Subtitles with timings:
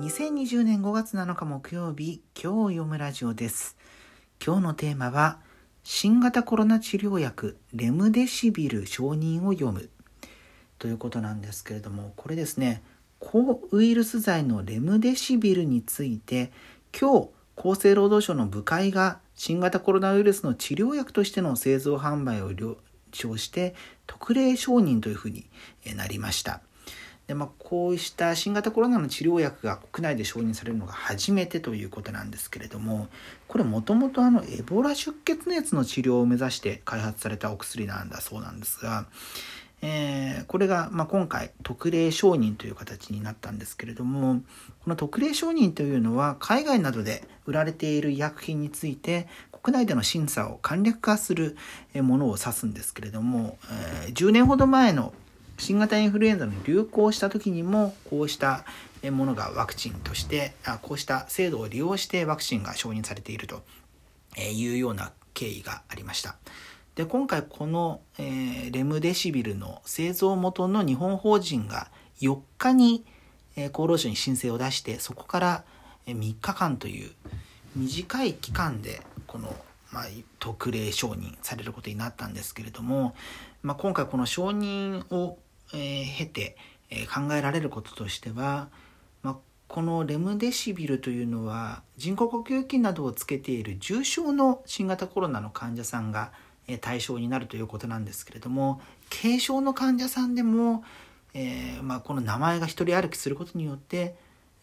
[0.00, 3.76] 2020年5月7日木曜日、今日読むラジオです。
[4.44, 5.40] 今日のテーマは、
[5.82, 9.90] 新型コロナ治療薬レムデシビル承認を読む
[10.78, 12.84] ということなんですけれども、これですね、
[13.18, 16.52] 抗ウイルス剤のレムデシビルについて、
[16.98, 22.76] 今日、厚生労働省の部会が新型コロナウイルスの治療薬としての製造販売を了
[23.12, 23.74] 承して
[24.06, 25.46] 特例承認というふうに
[25.96, 26.60] なりました。
[27.28, 33.08] でまあ、こうした新型コロナの治療薬が国内で承認されるのが初めてということなんですけれども
[33.48, 39.04] これもともとエボラ出血熱の治療を目指して開発されたお薬なんだそうなんですが、
[39.82, 44.40] えー、これが、まあ、今回特例承認という形になったんですけれども
[44.84, 51.58] この特例承認というのは海外などで売られている医薬品について国内での審査を簡略化する
[51.94, 53.58] ものを指すんですけれども、
[54.04, 55.12] えー、10年ほど前の
[55.58, 58.64] 新型インフルエンザの流行した時にもこうした
[59.10, 63.62] ものがワクチンとしてあこうした制度を利用してワクチンが承認されていると
[64.38, 66.36] いうような経緯がありました。
[66.94, 71.88] で今回この、えー、レムデシビルの製造元の日本法人が
[72.20, 73.04] 4日に、
[73.54, 75.64] えー、厚労省に申請を出してそこから
[76.06, 77.12] 3日間という
[77.76, 79.54] 短い期間でこの
[79.90, 80.04] まあ、
[80.38, 83.14] 特例承認されることになったんですけれども、
[83.62, 85.38] まあ、今回この承認を
[85.74, 86.56] え、経て、
[86.90, 88.68] え、考えられることとしては、
[89.22, 89.36] まあ、
[89.68, 96.32] このレムデシビルというのは人工呼吸器などをつけている重症の新型コロナの患者さんが
[96.80, 100.84] 対象になるということなんですけれども軽症の患者さんでも、
[101.34, 104.16] えー、まあ、この名前が一人歩きすることによって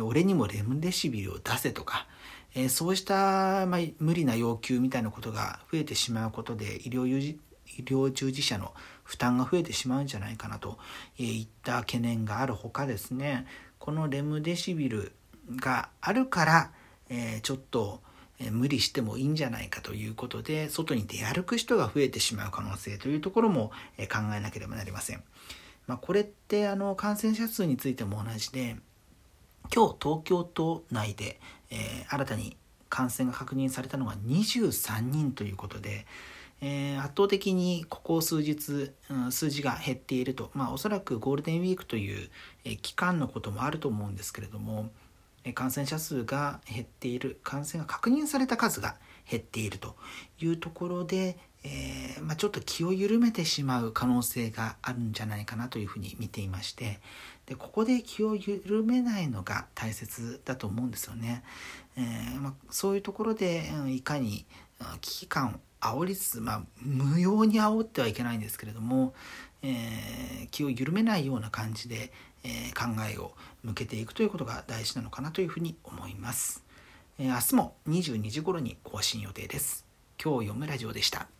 [0.00, 2.06] 俺にもレムデシビルを出せとか、
[2.54, 7.06] えー、そうした、まあ、無理な要求みたいなことが増えてしまうことで医療
[7.76, 8.72] 医療従事者の
[9.04, 10.78] 負担が増えてしまうんじゃないかなと
[11.18, 13.46] いった懸念があるほかですね
[13.78, 15.12] このレムデシビル
[15.56, 16.70] があるから、
[17.42, 18.02] ちょっと
[18.50, 25.22] 無理してもいいんじゃないかということで外に出歩く人が増えてしまう可能性というところも考えなければなりません。
[25.86, 28.76] まあ、これってあの感染者数についても同じで
[29.74, 31.40] 今日東京都内で、
[31.70, 32.56] え、新たに
[32.88, 36.06] 感染が確認されたのが23人ということで、
[36.60, 42.30] えー、圧倒的にここ数日、うん、数字が減っていると、まあ、おそらくゴールデンウィークという、
[42.64, 44.90] えー、期間のこともあると思うんですけれども、
[45.44, 48.96] えー、感染者数が減っている感染が確認された数が
[49.30, 49.94] 減っていると
[50.40, 57.00] いうところで、えまあ、ちょっと気を緩めてしまう可能性があるんじゃないかなというふうに見ていまして
[57.46, 61.42] でここで気を緩めないのが大切だと思うんですよね。
[61.96, 64.46] えまあ、そういうところで、いかに
[65.00, 69.14] 危機感煽りつつ、まあ、無用に煽ってはいけないんですけれども、
[69.62, 72.12] えー、気を緩めないような感じで、
[72.44, 76.64] えー、考えを向けていくということが大事なのかなというふうに思います。
[77.18, 79.84] えー、明日も22時頃に更新予定です。
[80.22, 81.37] 今日読むラジオでした。